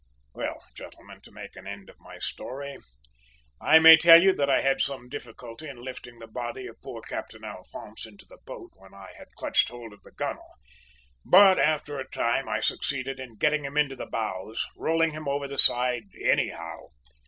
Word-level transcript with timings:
"Well, 0.33 0.63
gentlemen, 0.73 1.21
to 1.21 1.31
make 1.31 1.55
an 1.55 1.67
end 1.67 1.87
of 1.87 1.99
my 1.99 2.17
story, 2.17 2.79
I 3.61 3.77
may 3.77 3.97
tell 3.97 4.19
you 4.19 4.33
that 4.33 4.49
I 4.49 4.61
had 4.61 4.81
some 4.81 5.09
difficulty 5.09 5.67
in 5.69 5.83
lifting 5.83 6.17
the 6.17 6.25
body 6.25 6.65
of 6.65 6.81
poor 6.81 7.01
Captain 7.03 7.43
Alphonse 7.43 8.07
into 8.07 8.25
the 8.25 8.39
boat 8.43 8.71
when 8.73 8.95
I 8.95 9.13
had 9.15 9.27
clutched 9.37 9.69
hold 9.69 9.93
of 9.93 10.01
the 10.01 10.11
gunwale; 10.11 10.55
but 11.23 11.59
after 11.59 11.99
a 11.99 12.09
time 12.09 12.49
I 12.49 12.61
succeeded 12.61 13.19
in 13.19 13.35
getting 13.37 13.63
him 13.63 13.77
into 13.77 13.95
the 13.95 14.07
bows, 14.07 14.65
rolling 14.75 15.11
him 15.11 15.27
over 15.27 15.47
the 15.47 15.59
side 15.59 16.05
anyhow. 16.19 16.87